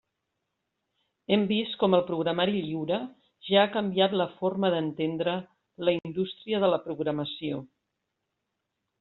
[1.33, 2.97] Hem vist com el programari lliure
[3.49, 5.37] ja ha canviat la forma d'entendre
[5.91, 7.63] la indústria de la programació.